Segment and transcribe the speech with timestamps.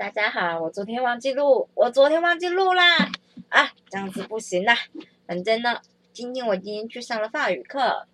[0.00, 3.12] 大家好，我昨天忘记录，我昨天忘记录啦，
[3.50, 4.74] 啊，这样子不行啦。
[5.26, 5.78] 反正呢，
[6.14, 8.06] 今天我今天去上了法语课，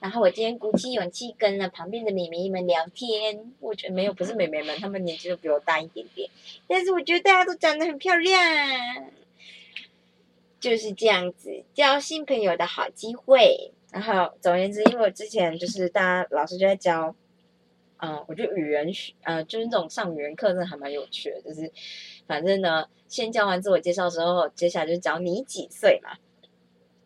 [0.00, 3.52] 然后我今天鼓起勇气跟了旁边的美眉们聊天。
[3.60, 6.30] 我觉得没有，不是美眉们，她们年纪都比我大一点点，
[6.66, 8.40] 但是我觉得大家都长得很漂亮，
[10.58, 13.74] 就是这样子交新朋友的好机会。
[13.92, 17.14] 然后总而言之，因为我之前就是大家老师就在教。
[17.98, 21.40] 嗯，我觉得语言学，呃，就是那种上语言课真的还蛮有趣的。
[21.42, 21.72] 就是，
[22.26, 26.10] 反正呢，先教完自我介绍之后，接下来就是讲你几岁嘛。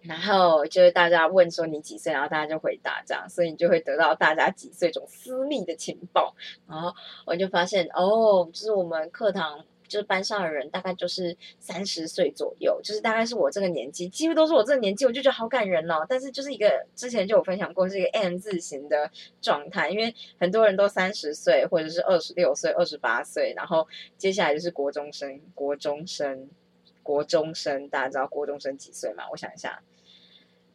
[0.03, 6.35] 然后就是大家问说你几岁，然后大家就回答这样，所以你就会得到大家几岁这种私密的情报。
[6.67, 6.95] 然后
[7.27, 9.65] 我就发现，哦，就是我们课堂。
[9.91, 16.07] 就是班上的人大概就是三十岁左右，就是大概是我这个年纪，几乎都是我这个年纪，我就觉得好感人哦。
[16.09, 19.11] 但是就是一个之前就有分享过，是一个 M 字形的
[19.43, 26.49] 状态，因为很多人都三十岁或者是二十六岁、二十八岁，然后接下来就是国中生、国中生、
[27.03, 29.25] 国中生，大家知道国中生几岁吗？
[29.33, 29.83] 我想一下，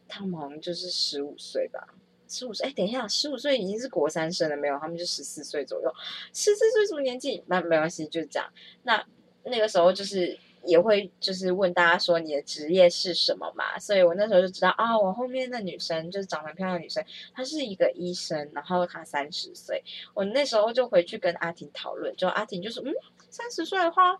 [0.06, 1.94] 他们好像就是十五岁吧。
[2.28, 4.78] 十五岁，哎，等一下，十五岁已经是国三生了没有？
[4.78, 5.92] 他们就十四岁左右，
[6.32, 7.42] 十四岁什么年纪？
[7.46, 8.48] 那没关系，就是这样。
[8.82, 9.04] 那
[9.44, 13.78] 那个时候就是也会就是问大家说你的职业是什么嘛？
[13.78, 19.84] 所以我那时候就知道啊，我后面的女生就是长得漂亮的女生，她是一个医生，然后她三十岁。
[20.14, 22.92] 我那时候就回去跟阿婷讨论，就阿婷就说，嗯，
[23.30, 24.18] 三十岁的话，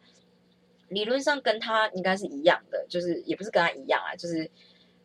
[0.89, 4.49] 理论上跟她应该是一样的，就是也不是跟她一样啊，就是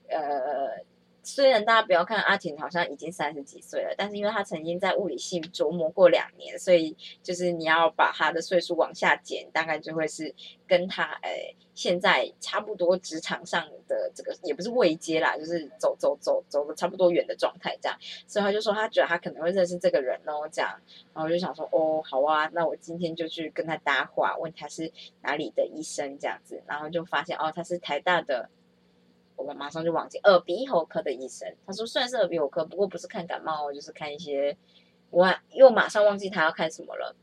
[0.07, 0.85] 呃。
[1.23, 10.33] 虽然大家不要看阿婷好像已经三十几岁了，但是因为她曾经在物理系琢磨过两年，所以就是你要把她的岁数往下减，大概就会是
[10.67, 17.97] 跟她诶现在差不多职场上的这个也不是未接啦，就是走走走走的差不多远的状态这样。
[18.27, 20.75] 所以他就说他觉得他可能会认识这个人哦，这样。
[21.13, 28.49] 然后我就想说哦好啊，那我今天就去跟他搭话，问他是哪里的医生这样子，然后就发现哦他是台大的。
[29.41, 34.55] 我马上就忘记耳鼻喉科的医生，他说虽然是耳鼻喉科，不过不是看感冒，就是看一些，
[35.09, 37.15] 我又马上忘记他要看什么了。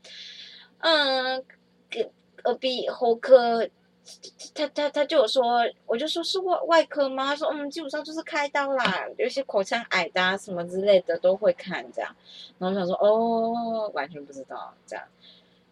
[0.79, 1.43] 嗯，
[2.45, 3.67] 耳鼻喉科，
[4.53, 7.25] 他他他就有说，我就说是外外科吗？
[7.25, 12.15] 他说嗯，基本上就是开刀啦，有些口腔癌的啊什么之类的都会看这样。
[12.57, 15.05] 然后我想说哦，完全不知道这样。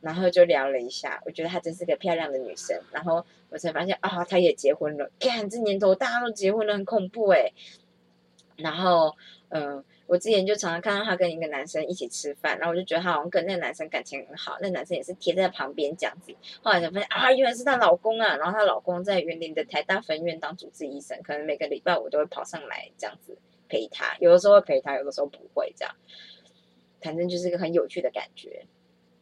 [0.01, 2.79] 然后就聊了一下，我觉得她真是个漂亮的女生。
[2.91, 5.11] 然后我才发现啊，她也结婚了。
[5.19, 7.51] 看这年头大家都结婚了，很恐怖哎。
[8.57, 9.15] 然后
[9.49, 16.33] 嗯，我之前就常常看到她跟一个男生一起吃饭，然后我就觉得她好像跟那个男生感情很好，那男生也是贴在旁边这样子。
[16.61, 18.35] 后来才发现啊，原来是她老公啊。
[18.37, 23.37] 然后她老公在园林的台大分院当主治医生，可能每个礼拜我都会跑上来这样子
[23.69, 25.93] 陪她，有的时候会陪她，有的时候不会这样。
[26.99, 28.65] 反正就是一个很有趣的感觉。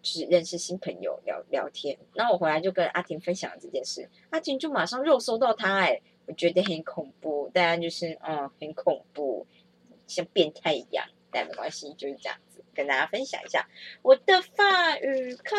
[0.06, 9.46] 是认识新朋友聊聊天，然后我回来就跟阿婷分享了这件事，阿婷就马上肉搜到他，哎，我觉得很恐怖，大家就是嗯很恐怖，
[10.08, 12.64] 像变态一样，但没关系，就是这样子。
[12.76, 13.66] 跟大家分享一下
[14.02, 15.56] 我的法语课。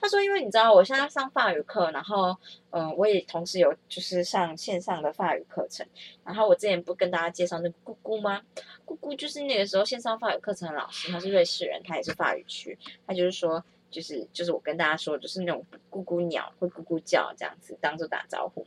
[0.00, 2.36] 他说，因为你知道我现在上法语课，然后
[2.70, 5.86] 嗯，我也同时有就是上线上的法语课程。
[6.24, 8.42] 然后我之前不跟大家介绍那个姑姑吗？
[8.84, 12.76] 姑姑就是那个时候线上法语课程的老师，他是瑞士人，他也是法语区。
[13.06, 18.66] 他就是说，就是就是我跟大家说，就是那种咕咕鸟会咕咕叫这样子，当做打招呼。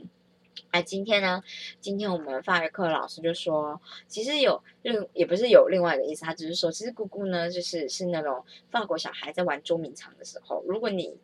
[0.78, 1.42] 哎，今天呢？
[1.80, 11.18] 今天我们法语课老师就说，其实有另也不是有另外一个意思，他只是说，其实姑姑呢，就是是那种法国小孩在玩捉迷藏的时候，如果你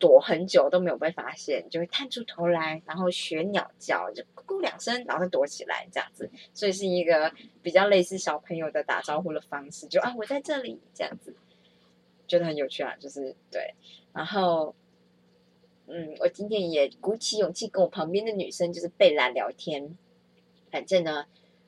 [0.00, 7.32] 躲很久都没有被发现，就会探出头来，然后学鸟叫，就咕咕两声，然后躲起来，这样子，所以是一个
[7.62, 11.32] 比较类似小朋友的打招呼的方式，就啊，我在这里，这样子，
[12.26, 13.72] 觉得很有趣啊，就是对，
[14.12, 14.74] 然后。
[15.88, 19.96] 嗯，我今天也鼓起勇气跟我旁边的女生就是贝拉聊天。
[20.70, 21.24] 反正呢，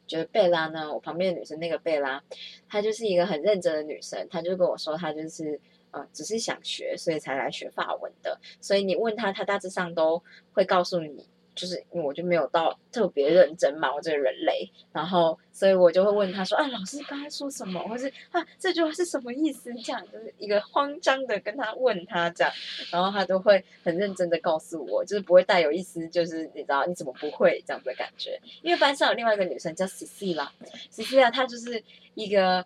[0.06, 2.22] 觉得贝拉呢，我旁边的女生那个贝拉，
[2.68, 4.26] 她就是一个很认真的女生。
[4.30, 5.58] 她就跟我说，她就是
[5.90, 8.38] 呃，只是想学，所以才来学法文的。
[8.60, 10.22] 所以你问她，她大致上都
[10.52, 11.26] 会告诉你。
[11.60, 17.78] 就是因为我就没有到特别认真嘛，我这个人类，然后所以我就会问他说：“啊，老师刚才说什么？
[17.86, 22.50] 或是啊，这句话是什么意思？”这样就是一个慌张的跟他问他这样，
[22.90, 28.40] 然后他都会很认真的告诉我，就是不会带有一丝就是你知道你怎么不会这样子的感觉。
[28.62, 31.84] 因为班上有另外一个女生叫 Cecilia，Cecilia 她就是
[32.14, 32.64] 一个。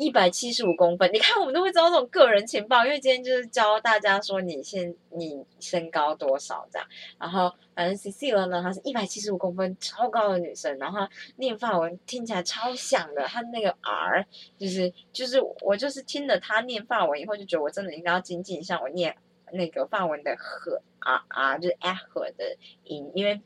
[0.00, 6.88] 一百七十五公分，你看我们都会知道这种个人情报，因为今天就是教大家说你现你身高多少这样，
[7.18, 11.06] 然后反正 C C 娥呢，她是一百七十五公分，超高的女生，然后
[11.36, 14.24] 念法文听起来超响的，她那个 R
[14.56, 19.14] 就是就是我就是听了她念法文以后就觉得我真的应该要精进一下我念
[19.52, 23.38] 那个法文的和 r r 就是 a 和的音，因为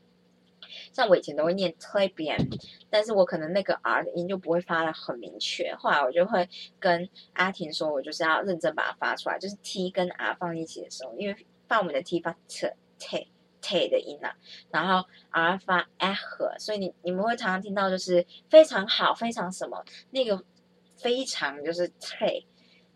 [0.93, 2.49] 像我以前都会念 t r b i a n
[2.89, 5.75] 但是我可能那个 r 的音就不会发的很明确。
[5.75, 6.47] 后来我就会
[6.79, 11.35] 跟阿婷说，我就是要认真把它发出来，就是 t 跟 r 放一起的时候，因为
[11.67, 13.27] 放我们的 t 发 t t
[13.61, 14.35] t 的音啊，
[14.69, 20.43] 然后 r 发 a 和，所以你你们会常常听到就是非常好，非常什么那个
[20.97, 22.45] 非常就是 t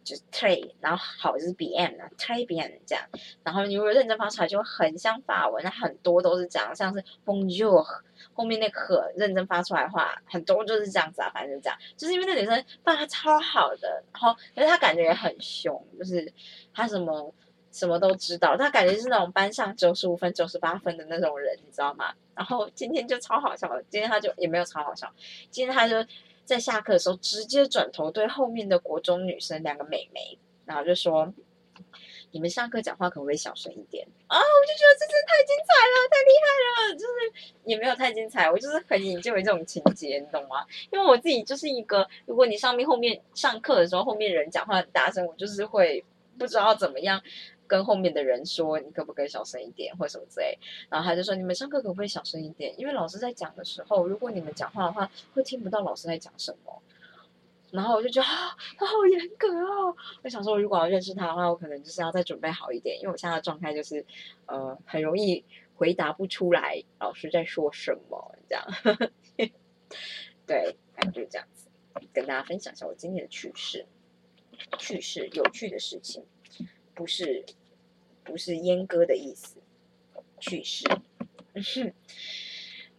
[0.10, 3.06] 就是 t 然后好就是 b m 啊 t b m 这样，
[3.44, 7.86] 然后你如果认真发出来，就会很像法文，那很多都是这样，像是 bonjour
[8.34, 16.34] 后面那个认真发出来的话，很多就是这样子啊，反正就这样，就是因为那女生发超好的，然后可是她感觉也很凶，就是
[16.74, 17.32] 她什么
[17.72, 22.16] 什么都知道，她感觉是那种班上九十五分、九十八分的那种人，你知道吗？
[22.34, 25.14] 然后今天就超好笑，今天她就也没有超好笑，
[25.52, 26.04] 今天她就。
[26.50, 30.36] 在下课的时候，直接转头对后面的国中女生两个美眉，
[30.66, 31.32] 然后就说
[32.32, 36.96] ：“你们上课讲话可不可以小声一点？”啊，我就觉得这真的太精彩了，太厉害了！
[36.96, 40.66] 就是也没有太精彩，我就是很引就为这种情节，你懂吗？
[40.92, 46.04] 因为我自己就是一个，如果你上面后面上课的时候，后面人讲话很大声，我就是会
[46.40, 47.22] 不知道怎么样。
[47.70, 50.58] 跟后面的人说，你可不可以小声一点，或什么之类。
[50.90, 52.74] 然后他就说，你们上课可不可以小声一点？
[52.80, 56.82] 因为老师在讲的时候，如果你们讲话的话，会听不到老师在讲什么。
[57.72, 59.96] 然后我就觉得啊，他好严格哦。
[60.24, 64.04] 我想说，如果要认识他的话，我可能就是要再准备好一点，因为我现在的状态就是，
[64.48, 65.46] 呃，很容易
[65.76, 68.66] 回答不出来老师在说什么这样。
[70.48, 71.68] 对，反正就这样子，
[72.12, 73.86] 跟大家分享一下我今天的趣事，
[74.80, 76.26] 趣事有趣的事情，
[77.00, 77.46] 不是。
[78.22, 79.56] 不是阉割的意思，
[80.40, 80.86] 去世。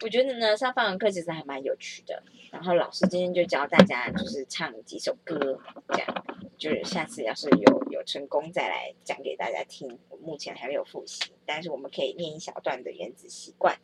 [0.03, 2.21] 我觉得呢，上法文课其实还蛮有趣的。
[2.51, 5.61] 然后老师今天就教大家，就是唱几首歌，
[5.91, 6.25] 这样。
[6.59, 10.01] 就是下次要是有有成功，再来讲给大家听。
[10.09, 13.79] 我目前还没有复习，但是我们可以念一小段的原子习惯。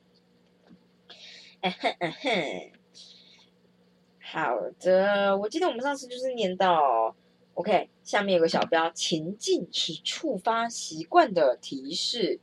[1.60, 2.72] 嗯哼嗯哼，
[4.18, 5.38] 好的。
[5.38, 7.14] 我记得我们上次就是念到。
[7.56, 12.38] OK，下面有个小标，情境是触发习惯的提示。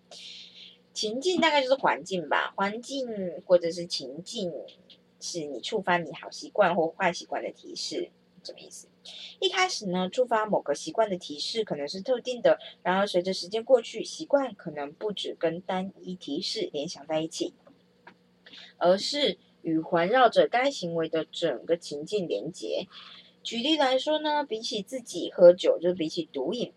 [0.91, 3.07] 情境大概就是环境吧，环境
[3.45, 4.51] 或者是情境
[5.19, 8.09] 是你触发你好习惯或坏习惯的提示，
[8.43, 8.87] 什么意思？
[9.39, 17.53] 一开始呢，触发某个习惯的提示可能是特定的，然而随着时间过去，习惯可能不只跟单一提示联想在一起，
[18.77, 22.87] 而是与环绕着该行为的整个情境连结。
[23.43, 26.71] 举例来说呢，比起自己喝酒，就是比起毒瘾，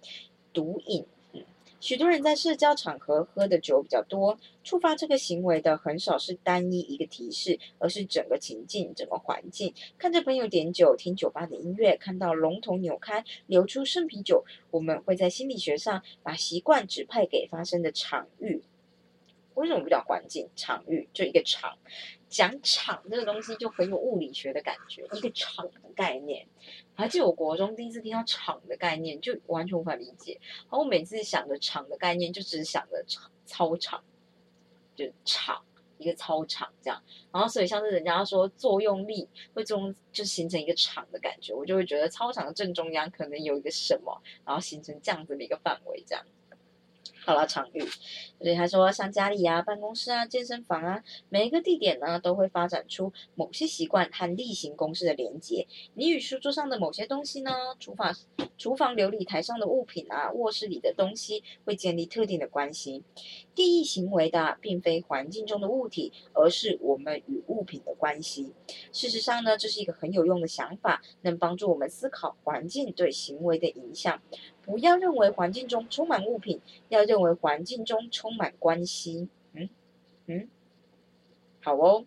[0.52, 1.44] 毒瘾，嗯，
[1.78, 9.72] 许多人在社交场合喝的酒比较多，触发这个行为的很少是单一一个提示，而是整个情境、整个环境。
[9.96, 18.62] 看着朋友点酒，听酒吧的音乐，看到龙头扭开流出生啤酒，我们会在心理学上把习惯指派给发生的场域。
[19.56, 20.48] 为什么不叫环境？
[20.54, 21.76] 场域就一个场。
[22.28, 26.46] 讲场这个东西就很有物理学的感觉，一个场的概念。
[26.94, 30.38] 还记得我国中第一次听到场的概念，就完全无法理解。
[30.42, 34.02] 然后我每次想着场的概念，就只想着操操场，
[34.96, 35.64] 就场
[35.98, 37.00] 一个操场这样。
[37.32, 46.26] 然后所以像是人家说作用力会中就形成一个场的感觉，我就会觉得操场的正中央可能有一个什么，然后形成这样子的一个范围这样。
[47.26, 47.80] 好了，场域，
[48.40, 55.66] 所以他说，像家里啊、办公室啊、健身房啊，每一个地点呢，都会发展出某些习惯和例行公事的连接。
[55.94, 58.14] 你与书桌上的某些东西呢，厨房、
[58.56, 63.02] 厨房琉璃台上的物品啊，卧室里的东西，会建立特定的关系。
[63.56, 68.52] 第一行为的，并非环境中的物体，而是我们与物品的关系。
[68.92, 74.22] 事实上呢，这是一个很有用的想法，能帮助我们思考环境对行为的影响。
[74.66, 79.28] 不要认为环境中充满物品，要认为环境中充满关系。
[79.54, 79.68] 嗯
[80.26, 80.48] 嗯，
[81.62, 82.04] 好哦，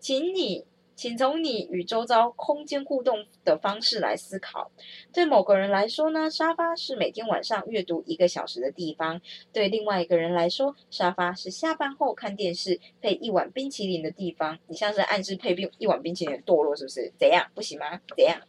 [0.00, 4.70] 请你，请从你与周遭空间互动的方式来思考。
[5.12, 9.20] 对某个人来说呢，沙发是每天晚上阅读一个小时的地方；
[9.52, 14.58] 对另外一个人来说，沙发是下班后看电视配一碗冰淇淋的地方。
[14.66, 17.12] 你像是暗示配冰一碗冰淇淋堕落是不是？
[17.16, 17.48] 怎样？
[17.54, 18.00] 不行吗？
[18.16, 18.40] 怎样？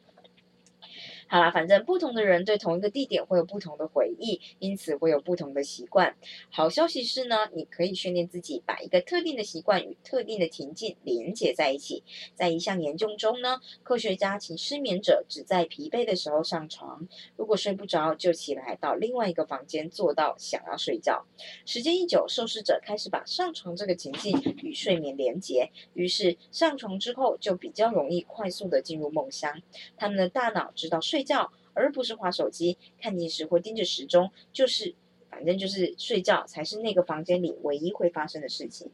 [1.32, 6.14] 好啦，反正不同的人对同一个地点会有不同的回忆，因此会有不同的习惯。
[6.50, 12.04] 好消息是呢，你可以训练自己把一个特定的习惯与特定的情境连接在一起。
[12.36, 17.08] 在一项研究中呢，科学家请失眠者只在疲惫的时候上床，
[17.38, 21.26] 如果睡不着就起来到另外一个房间坐到想要睡觉。
[21.66, 29.62] 时间一久，受试者开始把上床这个情境与睡眠连接，于是上床之后就比较容易快速的进入梦乡。
[29.96, 31.21] 他们的大脑知道睡。
[31.22, 34.96] 睡觉，而不是划手机、看电视或盯着时钟，就是
[35.30, 38.90] 反正就是睡觉才是那个房间里唯一会发生的事情。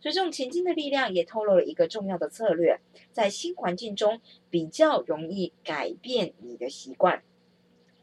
[0.00, 2.78] 所以这种前进的力量也透露了一个重要的策略，
[3.10, 7.24] 在新环境中比较容易改变你的习惯。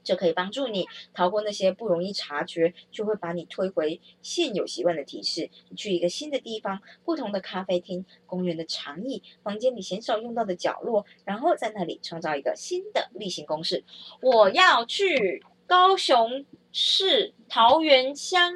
[0.10, 5.52] 这可以帮助你逃过那些不容易察觉就会把你推回现有习惯的提示。
[5.70, 13.84] 你去一个新的地方，不同的咖啡厅、公园的长椅、房间里鲜少用到的角落，然后在那里创造一个新的例行公事。
[14.20, 18.52] 我要去高雄市桃园乡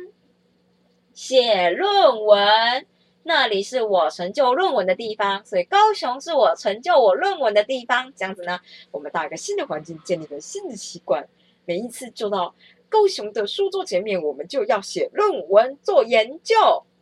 [1.14, 2.88] 写论文，
[3.22, 8.12] 那里是我成就论文的地方，所以高雄是我成就我论文的地方。
[8.16, 11.30] 这样子呢，我们到一个新的环境，建立一个新的习惯。
[11.65, 12.55] 每一次坐到
[12.89, 16.55] 高雄的书桌前面，我们就要写论文做研究。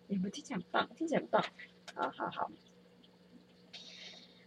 [0.07, 0.89] 你们听起来很棒？
[0.95, 1.43] 听起来很棒。
[1.93, 2.51] 好好好，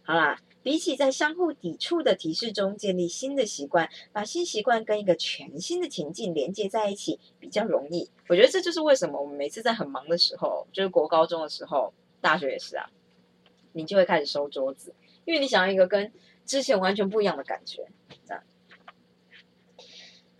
[0.03, 0.39] 好啦。
[0.63, 8.09] 比起在相互抵触的提示中建立新的习惯，把新习惯跟一个全新的情境连接在一起比较容易。
[8.29, 12.89] 我觉得这就是为什么我们每次在很忙的时候，就是国高中的时候，大学也是啊，
[13.73, 14.91] 你就会开始收桌子，
[15.25, 16.11] 因为你想要一个跟
[16.47, 17.87] 之前完全不一样的感觉，
[18.25, 18.43] 这样。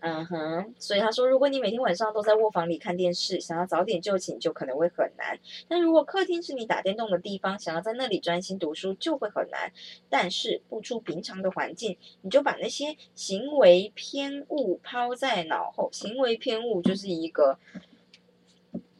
[0.00, 5.36] 嗯哼，所以他说，如果你每天晚上都在卧房里看电视，想要早点就寝，就可能会很难。
[5.66, 9.72] 但如果客厅是你打电动的地方，想要在那里专心读书，就会很难。
[10.08, 15.88] 但是不出平常的环境，你就把那些行为偏误抛在脑后。
[15.90, 17.58] 行为偏误就是一个，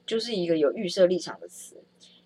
[0.07, 1.76] 就是一个有预设立场的词。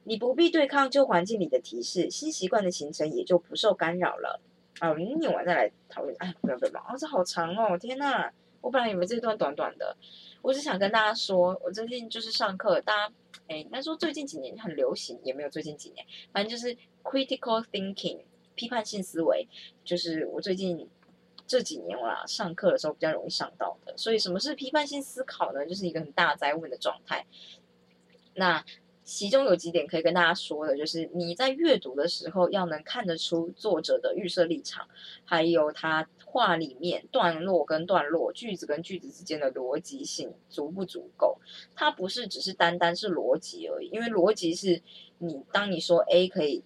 [0.04, 4.40] 你不必对抗旧环境里的提示，新习惯的形成也就不受干扰了。
[4.78, 6.14] 啊，我们念完再来讨论。
[6.20, 8.30] 哎，不要不要，啊，这好长哦，天呐！
[8.60, 9.96] 我本来以为这段短短的，
[10.42, 13.14] 我只想跟大家说，我最近就是上课，大家
[13.48, 18.20] 哎，应该说最近几年很流行，也没有最近几年，反正就是 critical thinking
[18.54, 19.48] 批判性思维，
[19.84, 20.88] 就是我最近
[21.46, 23.96] 这几年啦上课的时候比较容易上到的。
[23.96, 25.66] 所以什么是批判性思考呢？
[25.66, 27.26] 就是一个很大灾问的状态。
[28.34, 28.64] 那
[29.12, 34.86] 其中有几点可以跟大家说的，就是你在阅读的时候要能看得出作者的预设立场，
[35.24, 41.40] 还有他话里面段落跟段落、句子跟句子之间的逻辑性足不足够。
[41.74, 44.80] 它不是只是单单是逻辑而已，因为逻辑是
[45.18, 46.62] 你当你说 A 可以。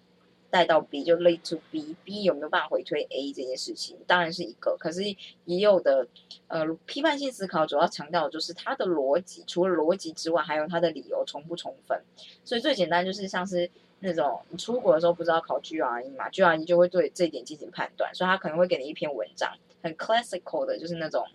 [0.55, 4.77] 带到 B 就 lead to B，B 有没有办法回推 A 这件事情，当然是一个。
[4.79, 5.03] 可是
[5.43, 6.07] 也有的，
[6.47, 12.01] 呃，批判性思考主要强调的就是它的逻辑，除了逻辑之外，还有它的理由充不充分。
[12.45, 13.69] 所以最简单就是像是
[13.99, 21.27] 那种你出国的时候不知道考 GRE 嘛，GRE 就会对这一点进行判断，所以他可能会给你一篇文章，很 classical 的，就是那种，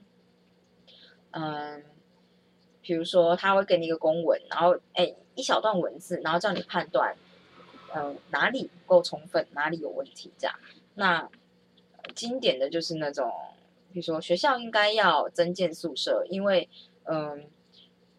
[1.33, 1.85] 嗯，
[2.81, 7.15] 比如说他会给你一个公文，然后哎一小段文字，然后叫你判断。
[7.95, 10.31] 嗯，哪里不够充分，哪里有问题？
[10.39, 10.57] 这样，
[10.95, 11.29] 那
[12.15, 13.31] 经典的就是那种，
[13.93, 16.69] 比如说学校应该要增建宿舍，因为
[17.05, 17.45] 嗯，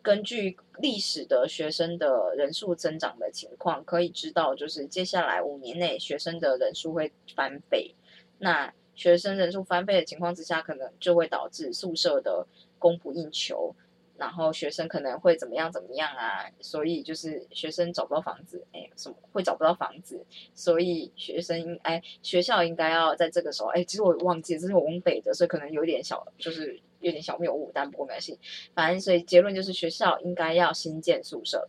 [0.01, 7.93] 根据历史的学生的人数增长的情况，可以知道，就是接下来五年内学生的人数会翻倍。
[8.39, 12.45] 那学生人数翻倍的情况之下，可能就会导致宿舍的
[12.77, 13.73] 供不应求。
[14.21, 16.45] 然后学生可能会怎么样怎么样啊？
[16.59, 20.23] 所以就是学生找不到房子，哎，什么会找不到房子？
[20.53, 28.37] 所以学生应哎学校应该要在这个时候，哎，其实我忘记这是我们北的，所以可能有点小，就是有点小谬误，但不过没关系。
[28.75, 31.67] 反正所以结论就是学校应该要新建宿舍。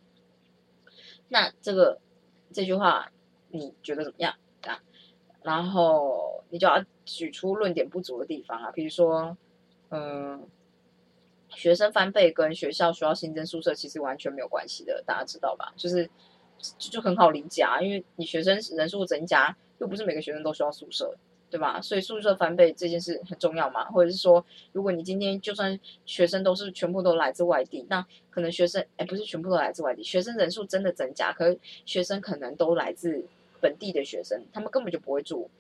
[1.31, 1.99] 那这个
[2.53, 3.11] 这句话
[3.49, 4.35] 你觉得怎么样
[4.67, 4.79] 啊？
[5.43, 9.39] 然后你就要举出论点不足的地方啊，比如说，
[9.89, 10.47] 嗯。
[11.55, 15.73] 学生翻倍跟学校需要新增宿舍其实完全没有关系的，大家知道吧？
[15.77, 16.09] 就是
[16.79, 21.15] 就就很好理解啊，因为你学生人数增加，又不是每个学生都需要宿舍，
[21.51, 21.81] 对吧？
[21.81, 23.85] 所以宿舍翻倍这件事很重要嘛。
[23.91, 33.25] 或者是说，如果你今天就算学生都是全部都来自外地，那可能学生哎不是全部都来自外地，学生人数真的增加，可是学生可能都来自
[33.61, 35.51] 本地的学生，他们根本就不会住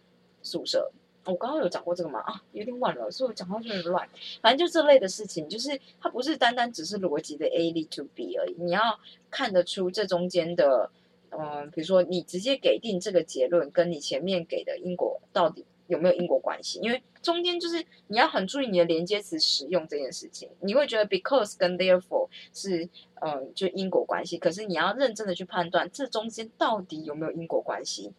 [0.42, 0.90] 宿舍。
[1.24, 2.20] 我刚刚有讲过这个吗？
[2.20, 4.08] 啊，有点晚了，所以我讲话有点乱。
[4.40, 8.98] 反正就这类的事情，就是它不是单单只是逻辑的 A lead to B 而已，你要
[9.30, 10.90] 看得出这中间的，
[11.30, 16.80] 嗯，比如说你直接给定这个结论，跟你前面给的因果到底有没有因果关系？
[16.80, 20.48] 因为中间就是你要很注意你的连接词使用这件事情。
[20.60, 22.88] 你会觉得 because 跟 therefore 是
[23.20, 28.12] 嗯就因果关系，可是你要认真的去判断这中间到底有没有因果关系。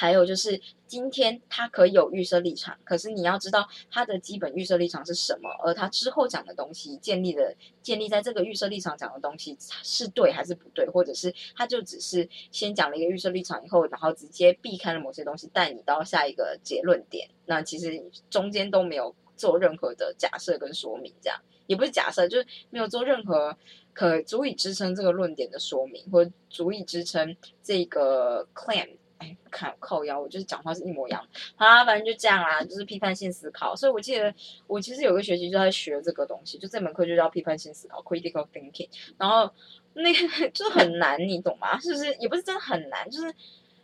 [0.00, 7.52] 还有就是，今天他可以有预设立场，可是你要知道他的基本预设立场是什么，而他之后讲的东西建立的
[7.82, 18.00] 建立在这个预设立场讲的东西是对还是不对，或者是他就只是先讲了一个预设立场以后，然后直接避开了某些东西，带你到下一个结论点，那其实
[18.30, 21.36] 中间都没有做任何的假设跟说明，这样
[21.66, 23.58] 也不是假设，就是没有做任何
[23.92, 28.90] 可足以支撑这个论点的说明，或足以支撑这个 claim。
[29.18, 31.26] 哎，看靠腰，我就是讲话是一模一样。
[31.56, 33.74] 好啦，反正就这样啦，就是批判性思考。
[33.74, 34.32] 所以我记得
[34.66, 38.88] 我其实有个学期就在学这个东西，就这门课就叫批判性思考 （critical thinking）。
[39.16, 39.52] 然后
[39.94, 41.78] 那个 就很难，你懂吗？
[41.80, 42.14] 是不是？
[42.14, 43.34] 也不是真的很难，就是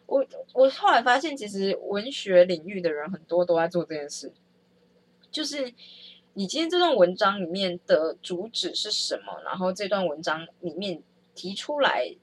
[0.06, 4.32] 我我后来发现，其实文学领域的人很多都在做这件事。
[5.32, 5.74] 就是
[6.34, 9.42] 你今天这段文章里面的主旨是什么？
[9.44, 11.02] 然后这段文章里面
[11.34, 12.14] 提出来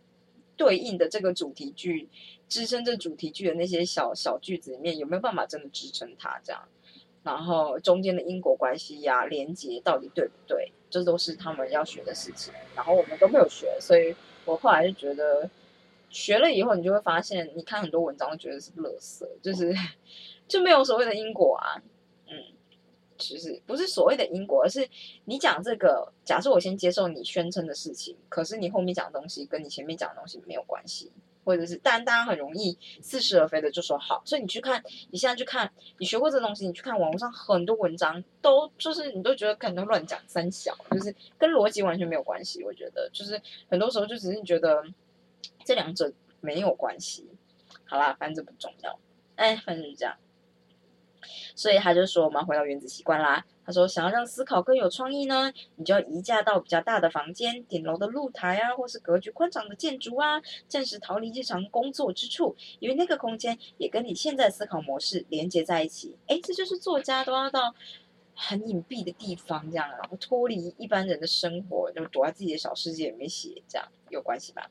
[0.56, 2.08] 对应的这个主题句。
[2.52, 6.38] 支撑这主题句的那些小小句子里面有没有办法真的支撑它？
[6.44, 6.62] 这样，
[7.24, 10.70] 然后中间的因果关系呀、连接到底对不对？
[10.90, 12.54] 这都是他们要学的事情。
[12.76, 15.50] 然后我们都没有学，所以我后来就觉得，
[16.10, 19.74] 学了以后你就会发现，你看很多文章都觉得是垃圾，就是
[20.46, 21.82] 就没有所谓的因果啊。
[22.28, 22.36] 嗯，
[23.18, 24.86] 其实不是所谓的因果，而是
[25.24, 31.14] 你讲这个，假设我先接受你宣称的事情，可是你后面讲的东西跟你前面讲的东西没有关系。
[31.44, 42.64] 或者是，但大家很容易似是而非的就说好，所以你去看，你现在去看，你学过这东西，你去看网络上很多文章，都就是你都觉得可能乱讲三小，就是跟逻辑完全没有关系。
[42.64, 44.84] 我觉得就是很多时候就只是觉得
[45.66, 47.28] 这两者没有关系。
[47.86, 49.00] 好啦，反正这不重要，
[49.36, 50.16] 哎，反正就这样。
[51.56, 53.46] 所以他就说，我们回到原子习惯啦。
[53.64, 66.18] 他说，想要让思考更有创意呢，你就要移驾到比较大的房间、顶楼的露台啊，或是格局宽敞的建筑啊，暂时逃离日常工作之处，因为那个空间也跟你现在思考模式连接在一起。
[66.28, 67.74] 哎，这就是作家都要到
[68.36, 74.70] 很隐蔽的地方，这样，然后脱离一般人的生活，就躲在自己的小世界里面写，这样有关系吧？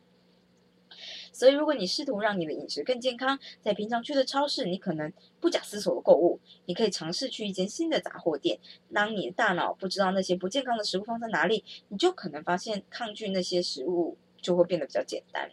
[1.32, 6.40] 所以，如果你试图让你的饮食更健康，在平常去的超市，你可能不假思索的购物。
[6.66, 8.58] 你可以尝试去一间新的杂货店。
[8.92, 15.50] 当你的大脑不知道那些不健康的食物放在哪里，你就可能发现抗拒那些食物就会变得比较简单。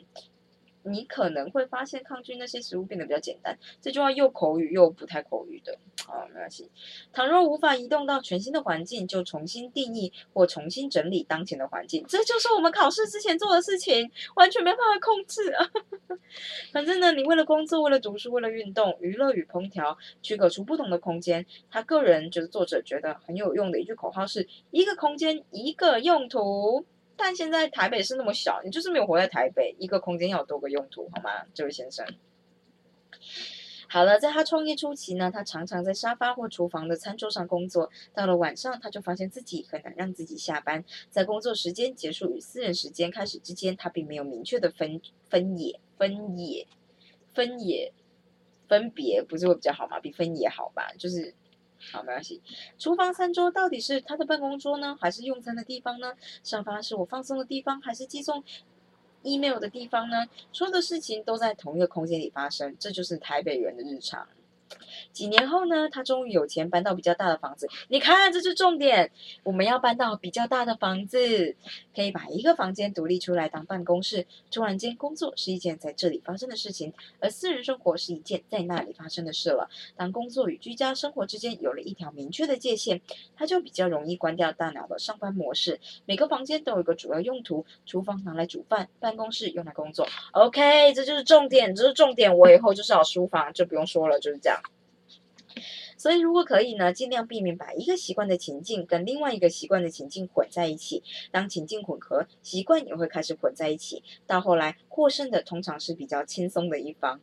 [0.83, 3.57] 你可能会发现抗拒那些食物变得比较简单。
[3.81, 6.69] 这句话又口语又不太口语的，啊，没关系。
[7.11, 12.05] 倘若无法移动到全新的环境，就重新定义或重新整理当前的环境。
[12.07, 15.69] 这就是我们考试之前做的事情，完全没办法控制啊。
[16.71, 21.45] 反正呢，你为了工作、为了读书、为了运动、娱乐与烹调，区隔出不同的空间。
[21.69, 26.85] 他个人就是作者觉得很有用的一句口号是：一个空间，一个用途。
[27.17, 29.75] 但现在台北是那么小，你就是没有活在台北。
[29.79, 32.05] 一个空间要多个用途，好吗，这位先生？
[33.89, 37.89] 好了，在他创业初期呢，他常常在沙发或厨房的餐桌上工作。
[38.13, 40.85] 到了晚上，他就发现自己很难让自己下班。
[41.09, 46.67] 在工作时间结束与私人时间开始之间，他并没有明确的分分野、分野、
[47.33, 47.93] 分野、
[48.67, 49.99] 分别，不是会比较好吗？
[49.99, 50.93] 比分野好吧？
[50.99, 51.33] 就是。
[51.91, 52.41] 好，没关系。
[52.77, 56.13] 厨房餐桌到底是他的办公桌呢，还是用餐的地方呢？
[56.43, 58.43] 沙发是我放松的地方，还是寄送
[59.23, 60.25] email 的地方呢？
[60.51, 64.27] 所有的事情都在同一个空间里发生，这就是台北人的日常。
[65.13, 67.67] 几年后呢，他终于有钱搬到比较大的房子。
[67.87, 69.11] 你看，这是重点。
[69.43, 71.55] 我们要搬到比较大的房子，
[71.95, 74.25] 可以把一个房间独立出来当办公室。
[74.51, 79.69] 突然间，工作是一件在这里发生的事情，而私人生活是一件在那里发生的事了。
[79.95, 83.01] 当工作与居家生活之间有了一条明确的界限，
[83.35, 85.79] 他就比较容易关掉大脑的上班模式。
[86.05, 90.07] 每个房间都有一个主要用途：厨房拿来煮饭，办公室用来工作。
[90.31, 92.37] OK，这就是重点，这是重点。
[92.37, 94.59] 我以后就是要书房，就不用说了，就是这样。
[95.97, 101.03] 所以，如果可以呢，尽量避免把一个习惯的情境跟另外一个习惯的情境混在一起。
[101.31, 104.03] 当情境混合，习惯也会开始混在一起。
[104.25, 107.19] 到后来，获胜的通常是比较轻松的一方。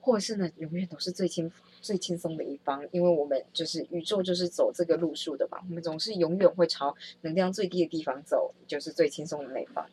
[0.00, 1.48] 获胜的永远都是最轻
[1.82, 5.62] 最轻松的一方，因为我们就是宇宙就是走这个路数的吧。
[5.68, 9.84] 我们总是永远会朝能量最低的地方走，就是最轻松的那一方。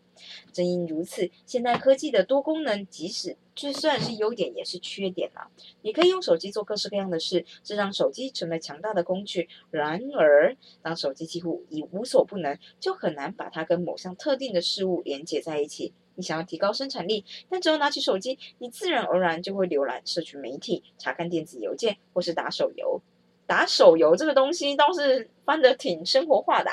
[0.54, 5.50] 正因如此，现代科技的多功能，即使就算是优点，也是缺点啦。
[5.82, 9.50] 你可以用手机做各式各样的事，这让手机成了强大的工具。
[9.72, 15.94] 然而，当手机几乎已无所不能，就很难把它跟某项特定的事物连接在一起。
[16.20, 23.02] 你想要提高生产力，但只要拿起手机，你自然而然就会浏览社群媒体、查看电子邮件或是打手游。
[23.48, 26.70] 打手游这个东西倒是翻得挺生活化的。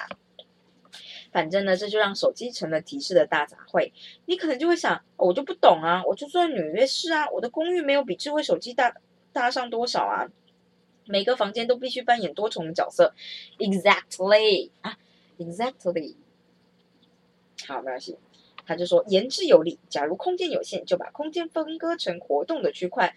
[1.31, 3.93] 反正呢，这就让手机成了提示的大杂烩。
[4.25, 8.97] 你可能就会想，我就不懂啊，我就住在纽约市啊，我的公寓没有比智慧手机大
[9.33, 10.27] 大上多少啊。
[11.05, 13.15] 每个房间都必须扮演多重角色。
[13.59, 14.99] Exactly 啊
[15.39, 16.17] ，Exactly。
[17.65, 18.19] 好，没关系。
[18.67, 19.79] 他就说，言之有理。
[19.89, 23.15] 假如空间有限，就把空间分割成活动的区块。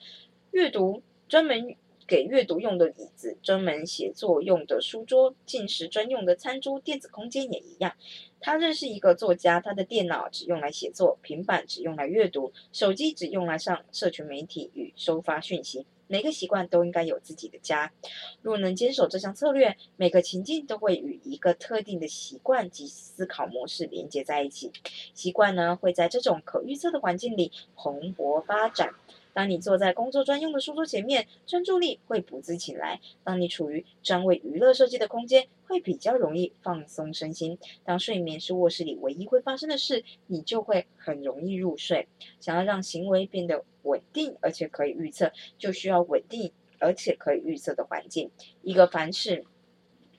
[0.51, 1.75] 阅读专门。
[2.07, 7.93] 给阅读用的椅子、专门写作用的书桌、进食专用的餐桌、电子空间也一样。
[8.39, 15.85] 他认识一个作家，他的电脑只用来写作，平板只用来阅读，手机只用来上社群媒体与收发讯息。
[16.11, 17.93] 每个习惯都应该有自己的家。
[18.41, 24.71] 若能坚守这项策略，每个情境都会与一个特定的习惯及思考模式连接在一起。
[25.13, 28.95] 习惯呢，会在这种可预测的环境里蓬勃发展。
[29.33, 37.57] 当你坐在工作专用的书桌前面，专注力会不自起来；当你处于专为娱乐设计的空间，会比较容易放松身心。
[37.83, 42.07] 当睡眠是卧室里唯一会发生的事，你就会很容易入睡。
[42.39, 48.31] 想要让行为变得稳定而且可以预测，就需要稳定而且可以预测的环境。
[48.61, 49.45] 一个凡事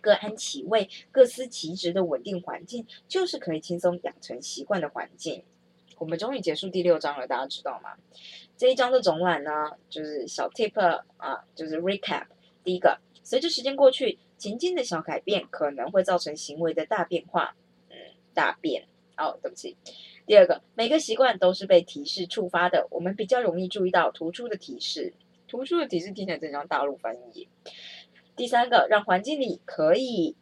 [0.01, 5.43] 各安其位、各司其职的稳定环境，就是可以轻松养成习惯的环境。
[6.01, 7.91] 我们终于结束第六章了，大家知道吗？
[8.57, 10.81] 这一章的总览呢，就是小 tip
[11.19, 12.25] 啊，就是 recap。
[12.65, 17.55] 第一个，随着时间过去，情境的小改变可能会造成行为的大变化。
[17.91, 17.97] 嗯，
[18.33, 18.89] 大变。
[19.19, 19.77] 哦，对不起。
[20.27, 25.13] 第二个，每个习惯都是被提示触发的，我们比较容易注意到突出的提示。
[25.47, 27.47] 突出的提示听起来真像大陆翻译。
[28.37, 30.35] 第三个，让环境里可以。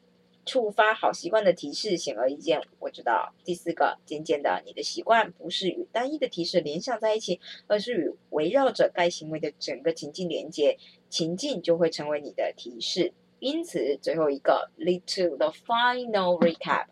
[0.49, 3.35] 触发好习惯的提示显而易见，我知道。
[3.45, 10.79] 第四个，渐渐的，你的习惯不是与单一的提示联想在一起，而是与围绕着该行为的整个情境连接，
[11.11, 13.13] 情境就会成为你的提示。
[13.41, 16.87] 因此，最后一个，lead to the final recap，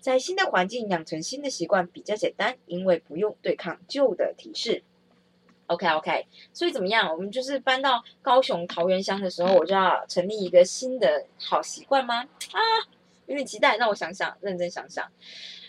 [0.00, 4.82] 在新的环境养成新的习惯比较简单，因为不用对抗旧的提示。
[5.72, 7.10] OK OK，所以怎么样？
[7.10, 12.16] 我们就是搬到高雄桃园乡的时候，我就要成立一个新的好习惯吗？
[12.52, 12.60] 啊，
[13.26, 15.10] 有点期待，让我想想，认真想想。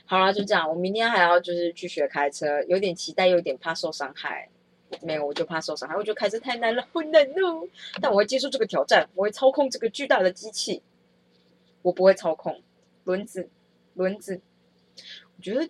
[0.06, 0.70] 好了，就这样。
[0.70, 4.50] 我明天还要就是去学开车，有点期待，又有点怕受伤害。
[5.02, 5.96] 没有，我就怕受伤害。
[5.96, 7.68] 我觉得开车太难了，好难哦。
[8.02, 10.84] 但我会接受这个挑战，我会操控这个巨大的机器。
[11.82, 12.62] 我不会操控
[13.06, 13.50] 轮子，
[13.94, 14.42] 轮子。
[15.38, 15.70] 我觉得。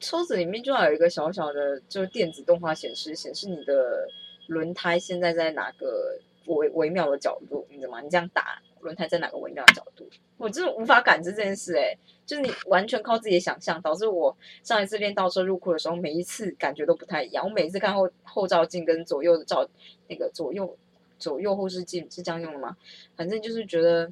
[0.00, 4.08] 车子里面就要有一个小小的，就是电子动画显示，显示你的
[4.46, 8.00] 轮胎现在在哪个微微妙的角度，你知道吗？
[8.00, 10.08] 你这样打轮胎在哪个微妙的角度？
[10.38, 14.34] 我真的无法感知这件事，哎，就是你完全靠自己的想象，导致我
[14.64, 17.44] 上一次练倒车入库的时候，每一次感觉都不太一样。
[17.44, 19.68] 我每次看后后照镜跟左右的照，
[20.08, 20.76] 那个左右
[21.18, 22.74] 左右后视镜是这样用的吗？
[23.14, 24.10] 反正就是觉得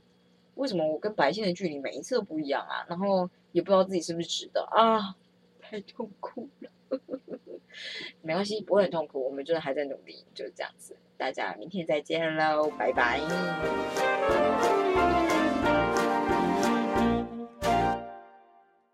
[0.56, 2.84] 为什么我跟白线的距离每一次都不一样啊？
[2.88, 5.16] 然后也不知道自己是不是直的啊。
[5.70, 6.70] 太痛苦了，
[8.22, 10.96] 没关系，不会很痛苦，我们就是还在努力，就是这样子。
[11.18, 13.20] 大家明天再见喽，拜拜。